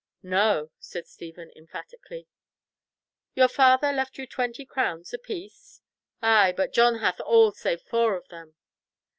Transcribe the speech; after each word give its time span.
"No," 0.23 0.71
said 0.79 1.05
Stephen, 1.05 1.51
emphatically. 1.55 2.27
"Your 3.35 3.47
father 3.47 3.91
left 3.93 4.17
you 4.17 4.25
twenty 4.25 4.65
crowns 4.65 5.13
apiece?" 5.13 5.79
"Ay, 6.23 6.55
but 6.57 6.73
John 6.73 6.95
hath 6.95 7.21
all 7.21 7.51
save 7.51 7.83
four 7.83 8.15
of 8.17 8.27
them." 8.29 8.55